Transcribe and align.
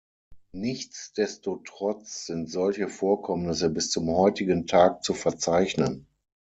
Nichtsdestotrotz 0.55 2.25
sind 2.25 2.49
solche 2.49 2.87
Vorkommnisse 2.89 3.69
bis 3.69 3.91
zum 3.91 4.09
heutigen 4.09 4.65
Tag 4.65 5.03
zu 5.03 5.13
verzeichnen. 5.13 6.07